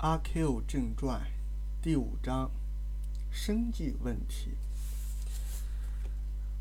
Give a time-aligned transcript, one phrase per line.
[0.00, 1.20] 阿 Q 正传
[1.82, 2.48] 第五章
[3.32, 4.52] 生计问题。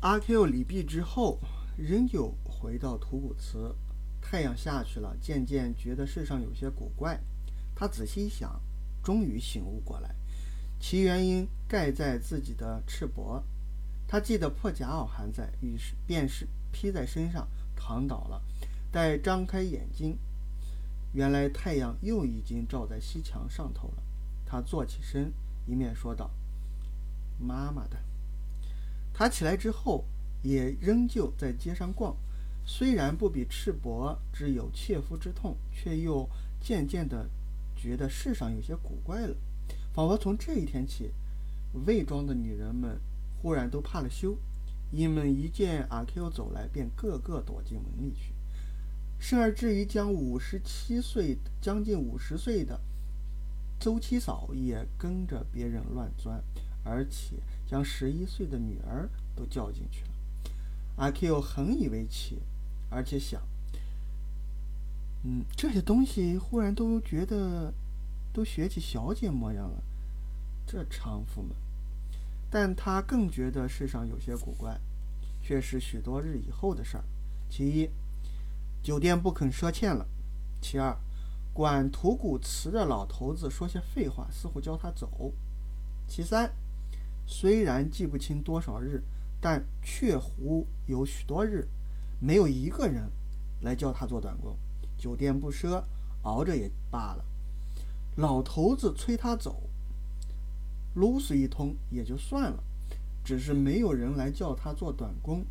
[0.00, 1.38] 阿 Q 礼毕之后，
[1.76, 3.72] 仍旧回到土谷祠。
[4.20, 7.20] 太阳下去了，渐渐觉得世上有些古怪。
[7.72, 8.60] 他仔细一想，
[9.00, 10.12] 终于醒悟过来，
[10.80, 13.40] 其原因盖在自己的赤膊。
[14.08, 18.42] 他记得破夹袄还在，于是便是披在身上躺倒了。
[18.90, 20.18] 待张开眼睛。
[21.12, 24.02] 原来太阳又已经照在西墙上头了。
[24.44, 25.32] 他坐起身，
[25.66, 26.30] 一面说道
[27.38, 27.96] ：“妈妈的。”
[29.12, 30.04] 他起来之后，
[30.42, 32.16] 也仍旧在街上逛。
[32.64, 36.28] 虽然不比赤膊之有切肤之痛，却又
[36.60, 37.28] 渐渐的
[37.74, 39.34] 觉得世上有些古怪了。
[39.92, 41.12] 仿佛从这一天起，
[41.86, 43.00] 卫庄的女人们
[43.40, 44.36] 忽然都怕了羞，
[44.92, 48.32] 因们一见阿 Q 走来，便个个躲进门里去。
[49.20, 52.80] 甚而至于将五十七岁、将近五十岁的
[53.78, 56.42] 周七嫂也跟着别人乱钻，
[56.82, 57.36] 而且
[57.66, 60.08] 将十一岁的女儿都叫进去了。
[60.96, 62.38] 阿 Q 很以为奇，
[62.88, 63.42] 而且想，
[65.22, 67.72] 嗯，这些东西忽然都觉得
[68.32, 69.82] 都学起小姐模样了，
[70.66, 71.54] 这娼妇们。
[72.50, 74.80] 但他更觉得世上有些古怪，
[75.42, 77.04] 却是许多日以后的事儿。
[77.50, 77.88] 其一。
[78.82, 80.06] 酒店不肯赊欠了。
[80.60, 80.96] 其二，
[81.52, 85.32] 管土谷祠的老头子说些废话，似乎叫他走。
[86.06, 86.52] 其三，
[87.26, 89.02] 虽然记不清多少日，
[89.40, 91.68] 但确乎有许多日，
[92.18, 93.10] 没有一个人
[93.62, 94.56] 来叫他做短工。
[94.98, 95.82] 酒店不赊，
[96.22, 97.24] 熬着也罢了。
[98.16, 99.62] 老头子催他走，
[100.94, 102.62] 啰嗦一通也就算了，
[103.24, 105.44] 只是没有人来叫他做短工，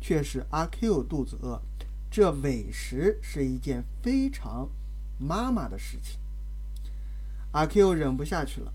[0.00, 1.60] 却是阿 Q 肚子饿。
[2.10, 4.68] 这委实是一件非常
[5.16, 6.18] 妈妈的事情。
[7.52, 8.72] 阿 Q 忍不下去了，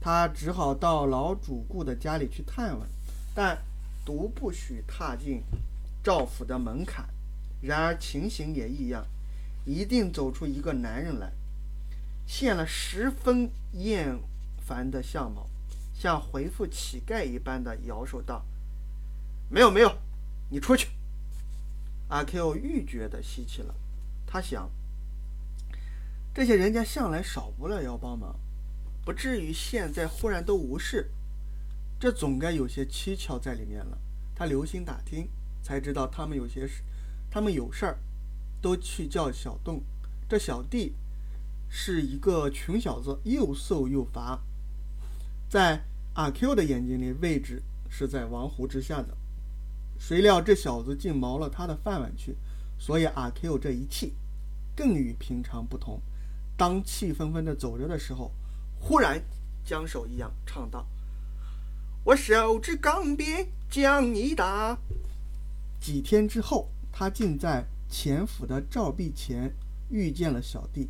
[0.00, 2.86] 他只好到老主顾的家里去探问，
[3.34, 3.58] 但
[4.04, 5.42] 独不许踏进
[6.02, 7.08] 赵府的门槛。
[7.60, 9.06] 然而情形也异样，
[9.64, 11.32] 一定走出一个男人来，
[12.26, 14.18] 现了十分厌
[14.58, 15.48] 烦的相貌，
[15.94, 18.44] 像回复乞丐一般的摇手道
[19.50, 19.92] ：“没有，没有，
[20.50, 20.88] 你出去。”
[22.08, 23.74] 阿 Q 愈觉得稀奇了，
[24.26, 24.70] 他想：
[26.32, 28.34] 这些人家向来少不了要帮忙，
[29.04, 31.10] 不至于现在忽然都无事，
[32.00, 33.98] 这总该有些蹊跷在里面了。
[34.34, 35.28] 他留心打听，
[35.62, 36.82] 才知道他们有些事，
[37.30, 37.98] 他们有事儿，
[38.62, 39.82] 都去叫小洞。
[40.28, 40.94] 这小弟
[41.68, 44.40] 是一个穷小子，又瘦又乏，
[45.50, 45.82] 在
[46.14, 49.17] 阿 Q 的眼睛里，位置是在王湖之下的。
[49.98, 52.36] 谁料这小子竟毛了他的饭碗去，
[52.78, 54.14] 所以阿 Q 这一气
[54.74, 56.00] 更与平常不同。
[56.56, 58.32] 当气愤愤地走着的时候，
[58.80, 59.22] 忽然
[59.64, 60.86] 将手一扬，唱道
[62.04, 64.78] ：“我手执钢鞭将你打。”
[65.80, 69.54] 几天之后，他竟在前府的照壁前
[69.90, 70.88] 遇见了小弟。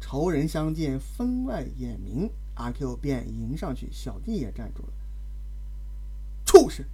[0.00, 2.30] 仇人相见，分外眼明。
[2.54, 4.92] 阿 Q 便迎上去，小弟也站住了。
[6.44, 6.84] 畜生！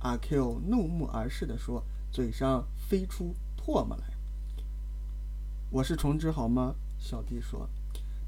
[0.00, 4.04] 阿 Q 怒目而视地说，嘴上飞出唾沫来。
[5.70, 6.74] 我是虫子好吗？
[6.98, 7.68] 小弟说。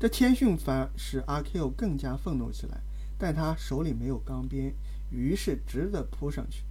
[0.00, 2.80] 这谦逊反而使阿 Q 更加愤怒起来，
[3.18, 4.74] 但他手里没有钢鞭，
[5.10, 6.64] 于是直地扑上去，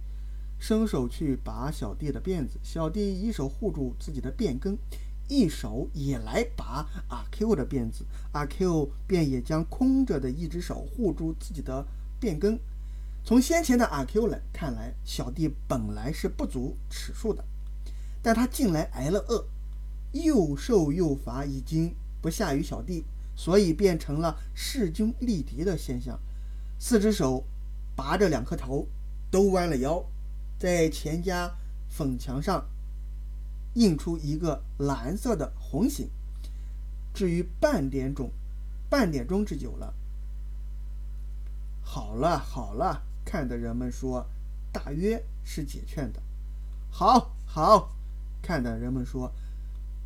[0.58, 2.58] 伸手去拔小弟的辫子。
[2.62, 4.76] 小弟一手护住自己的辫根，
[5.28, 8.04] 一手也来拔阿 Q 的辫子。
[8.32, 11.86] 阿 Q 便也将空着的一只手护住自己的
[12.20, 12.58] 辫根。
[13.28, 17.44] 从先前的阿 Q 来看来，小弟本来是不足尺数的，
[18.22, 19.44] 但他近来挨了饿，
[20.12, 23.04] 又瘦又乏，已经不下于小弟，
[23.36, 26.18] 所以变成了势均力敌的现象。
[26.78, 27.44] 四只手
[27.94, 28.88] 拔着两颗头，
[29.30, 30.02] 都弯了腰，
[30.58, 31.54] 在钱家
[31.86, 32.66] 粉墙上
[33.74, 36.08] 印出一个蓝色的红形。
[37.12, 38.30] 至于半点钟，
[38.88, 39.92] 半点钟之久了。
[41.82, 43.04] 好了，好了。
[43.28, 44.26] 看的人们说，
[44.72, 46.22] 大约是解劝的。
[46.90, 47.94] 好好
[48.40, 49.30] 看的人们说，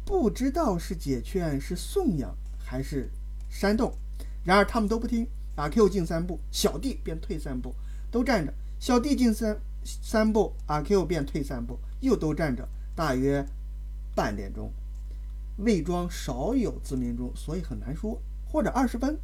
[0.05, 3.09] 不知道是解劝是颂扬还是
[3.49, 3.95] 煽动。
[4.43, 5.25] 然而他们都不听。
[5.55, 7.73] 阿 Q 进三步，小弟便退三步，
[8.11, 8.53] 都站着。
[8.81, 12.69] 小弟进三三步，阿 Q 便退三步，又都站着。
[12.97, 13.47] 大约
[14.17, 14.73] 半点钟，
[15.59, 18.21] 魏庄少有自鸣钟，所以很难说。
[18.51, 19.17] 或者二十分，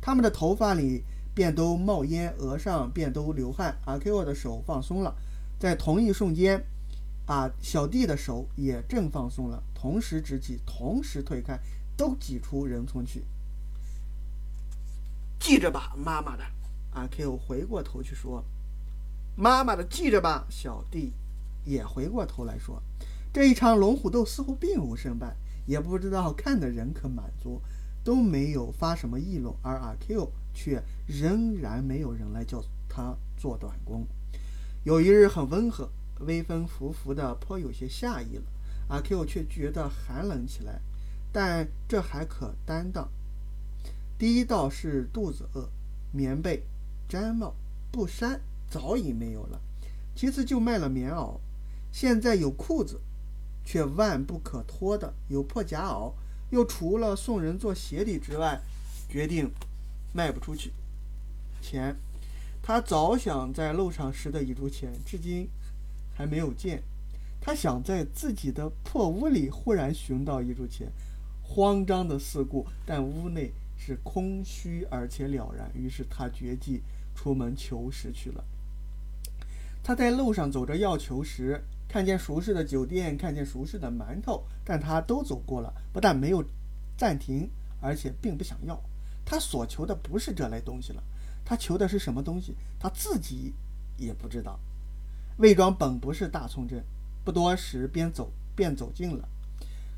[0.00, 1.04] 他们的头发里。
[1.34, 3.76] 便都冒烟，额上便都流汗。
[3.84, 5.14] 阿 Q 的手放松了，
[5.58, 6.64] 在同一瞬间，
[7.26, 11.58] 啊，小弟的手也正放松了，同时直起，同时推开，
[11.96, 13.24] 都挤出人丛去。
[15.40, 16.44] 记着吧，妈妈的。
[16.92, 18.44] 阿 Q 回过头去说
[19.34, 21.12] ：“妈妈的，记着吧。”小弟
[21.64, 22.80] 也回过头来说
[23.34, 25.34] ：“这一场龙虎斗似乎并无胜败，
[25.66, 27.60] 也不知道看的人可满足，
[28.04, 34.06] 都没有发什么议论，而阿 Q 却仍然没有人来叫他做短工。
[34.84, 35.90] 有一日很温和，
[36.20, 38.44] 微风拂拂的，颇有些夏意了。
[38.88, 40.80] 阿 Q 却觉得寒冷起来，
[41.32, 43.08] 但这还可担当。
[44.16, 45.68] 第一道是肚子饿，
[46.12, 46.62] 棉被。
[47.06, 47.54] 毡帽、
[47.92, 48.40] 布衫
[48.70, 49.60] 早已没有了，
[50.16, 51.38] 其次就卖了棉袄。
[51.92, 52.98] 现在有裤子，
[53.64, 56.12] 却万不可脱的有破夹袄，
[56.50, 58.60] 又除了送人做鞋底之外，
[59.08, 59.50] 决定
[60.14, 60.72] 卖不出去。
[61.60, 61.94] 钱，
[62.62, 65.46] 他早想在路上拾得一株钱，至今
[66.14, 66.82] 还没有见。
[67.38, 70.90] 他想在自己的破屋里忽然寻到一株钱，
[71.42, 75.70] 慌张的四顾，但屋内是空虚而且了然。
[75.74, 76.80] 于是他决计。
[77.16, 78.44] 出门求食去了。
[79.84, 86.44] 他在路上走着要求食，看见熟识的酒店，看见熟识的馒头，但他都走过了，不但没有
[86.98, 87.48] 暂停，
[87.80, 88.82] 而且并不想要。
[89.24, 91.02] 他所求的不是这类东西了，
[91.44, 93.54] 他求的是什么东西，他自己
[93.96, 94.58] 也不知道。
[95.38, 96.84] 魏庄本不是大葱镇，
[97.24, 99.28] 不多时边走便走近了。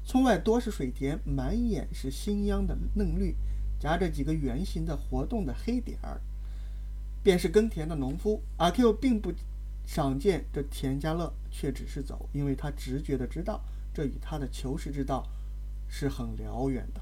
[0.05, 3.35] 村外多是水田，满眼是新秧的嫩绿，
[3.81, 6.21] 夹着几个圆形的活动的黑点儿。
[7.23, 9.33] 便是耕田的农夫阿 Q 并不
[9.85, 13.61] 想见这田家乐，却只是走，因为他直觉的知道
[13.93, 15.27] 这与他的求实之道
[15.89, 17.01] 是很辽远的。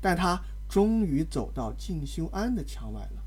[0.00, 3.22] 但他终于走到进修庵的墙外了。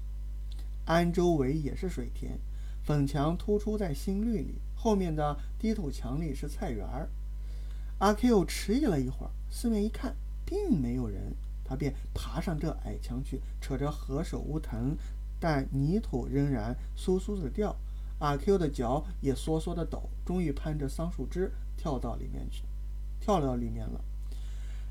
[0.86, 2.40] 庵周围也是水田，
[2.84, 7.10] 粉墙突出在新绿里，后面的低土墙里是菜园儿。
[8.00, 10.16] 阿 Q 迟疑了一会儿，四面一看，
[10.46, 14.96] 并没有人，他便爬上这矮墙去，扯着何首乌藤。
[15.40, 17.76] 但泥土仍然簌簌的掉，
[18.20, 22.64] 阿 Q 的脚也缩缩的抖，终于攀着桑树枝跳到里面去，
[23.20, 24.04] 跳到里面了。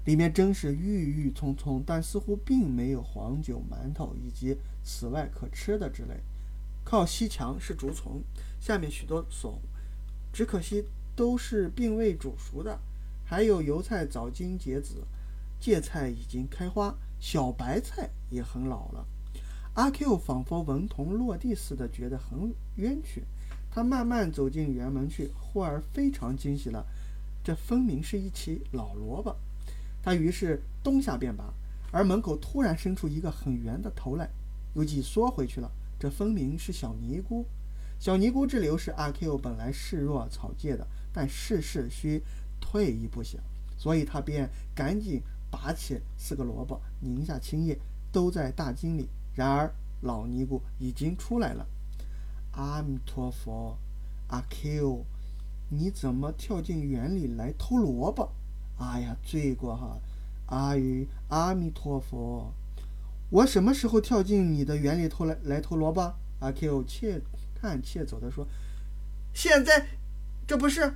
[0.08, 6.14] 里面真是郁郁葱葱，但似乎并没有黄酒、馒头以及此外可吃的之类。
[6.82, 8.22] 靠西墙是竹丛，
[8.58, 9.52] 下面许多笋，
[10.32, 12.80] 只可惜都是并未煮熟的。
[13.22, 15.04] 还有油菜早经结籽，
[15.60, 19.06] 芥菜已经开花，小白菜也很老了。
[19.74, 23.24] 阿 Q 仿佛文童落地似的，觉得很冤屈。
[23.70, 26.86] 他慢慢走进园门去，忽而非常惊喜了，
[27.44, 29.36] 这分明是一起老萝卜。
[30.02, 31.52] 他于是东下便拔，
[31.90, 34.28] 而门口突然伸出一个很圆的头来，
[34.74, 35.70] 又即缩回去了。
[35.98, 37.44] 这分明是小尼姑。
[37.98, 42.22] 小尼姑之流是阿 Q 本来视若草芥的，但事事需
[42.60, 43.40] 退一步想，
[43.76, 47.76] 所以他便赶紧拔起四个萝卜，拧下青叶，
[48.12, 49.08] 都在大襟里。
[49.34, 51.66] 然而，老尼姑已经出来了。
[52.52, 53.76] 阿弥陀佛，
[54.28, 55.04] 阿 Q，
[55.70, 58.30] 你怎么跳进园里来偷萝卜？
[58.78, 59.98] 哎呀，罪过哈！
[60.46, 62.52] 阿弥阿弥陀佛，
[63.30, 66.14] 我什么时候跳进你的园里偷来来偷萝卜？
[66.40, 67.20] 阿 Q 怯
[67.60, 68.46] 叹怯走的说
[69.34, 69.88] ：“现在，
[70.46, 70.94] 这不是？”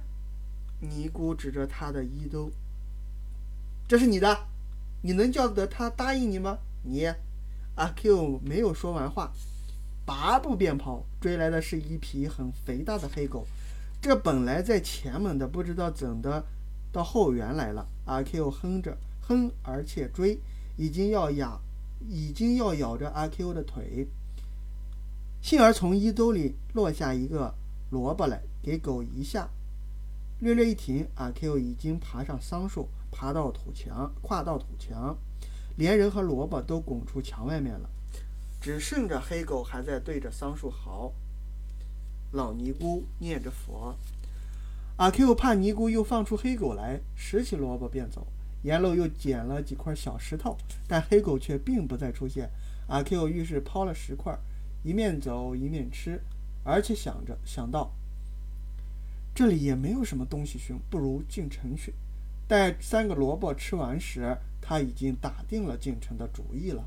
[0.81, 2.51] 尼姑指着他的衣兜
[3.89, 4.47] ：“这是你的，
[5.03, 6.59] 你能叫得他答应你吗？
[6.85, 7.13] 你？”
[7.75, 9.33] 阿 Q 没有说完话，
[10.07, 13.47] 拔步便跑，追来的是一匹很肥大的黑狗。
[14.01, 16.45] 这本来在前门的，不知道怎的
[16.93, 17.87] 到后园来了。
[18.05, 20.39] 阿 Q 哼着哼，而且追，
[20.77, 21.61] 已经要咬，
[22.09, 24.07] 已经要咬着阿 Q 的腿。
[25.41, 27.55] 幸而从衣兜里落下一个
[27.91, 29.49] 萝卜来，给狗一下，
[30.41, 35.17] 略略一停，阿 Q 已经爬上桑树，爬到土墙，跨到土墙。
[35.77, 37.89] 连人和萝卜都拱出墙外面了，
[38.61, 41.13] 只剩着黑狗还在对着桑树嚎。
[42.33, 43.97] 老尼姑念着佛，
[45.03, 48.25] 阿 Q 怕尼姑又放出黑狗来，拾起萝卜便走。
[48.63, 50.57] 沿路又捡了几块小石头，
[50.87, 52.49] 但黑狗却并不再出现。
[52.87, 54.39] 阿 Q 于是抛了石块，
[54.85, 56.21] 一面走一面吃，
[56.63, 57.91] 而且想着想到，
[59.35, 61.93] 这里也没有什么东西寻，不如进城去。
[62.47, 64.39] 待三个萝卜吃完时。
[64.65, 66.85] 他已经打定了进城的主意了。